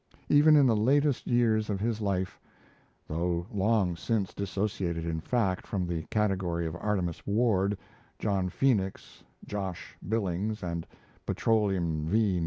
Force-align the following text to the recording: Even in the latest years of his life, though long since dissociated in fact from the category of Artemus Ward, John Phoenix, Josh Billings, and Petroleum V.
Even 0.29 0.55
in 0.55 0.65
the 0.65 0.75
latest 0.75 1.27
years 1.27 1.69
of 1.69 1.79
his 1.79 2.01
life, 2.01 2.39
though 3.07 3.45
long 3.53 3.95
since 3.95 4.33
dissociated 4.33 5.05
in 5.05 5.19
fact 5.21 5.67
from 5.67 5.85
the 5.85 6.01
category 6.09 6.65
of 6.65 6.75
Artemus 6.77 7.27
Ward, 7.27 7.77
John 8.17 8.49
Phoenix, 8.49 9.23
Josh 9.45 9.95
Billings, 10.09 10.63
and 10.63 10.87
Petroleum 11.27 12.07
V. 12.07 12.39